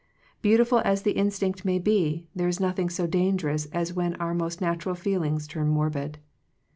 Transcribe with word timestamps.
Beautiful 0.41 0.79
as 0.79 1.03
the 1.03 1.11
instinct 1.11 1.63
may 1.63 1.77
be, 1.77 2.27
there 2.35 2.47
is 2.47 2.59
nothing 2.59 2.89
so 2.89 3.05
dangerous 3.05 3.67
as 3.67 3.93
when 3.93 4.15
our 4.15 4.33
most 4.33 4.59
natural 4.59 4.95
feeling 4.95 5.37
turns 5.37 5.69
morbid. 5.69 6.17